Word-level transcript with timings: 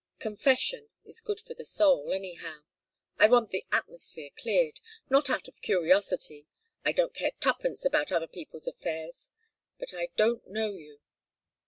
Confession 0.17 0.89
is 1.05 1.21
good 1.21 1.39
for 1.39 1.53
the 1.53 1.63
soul, 1.63 2.11
anyhow. 2.11 2.61
I 3.19 3.27
want 3.27 3.51
the 3.51 3.63
atmosphere 3.71 4.31
cleared 4.35 4.79
not 5.11 5.29
out 5.29 5.47
of 5.47 5.61
curiosity 5.61 6.47
I 6.83 6.91
don't 6.91 7.13
care 7.13 7.33
tuppence 7.39 7.85
about 7.85 8.11
other 8.11 8.25
people's 8.25 8.65
affairs 8.65 9.29
but 9.77 9.93
I 9.93 10.07
don't 10.17 10.47
know 10.47 10.71
you! 10.73 11.01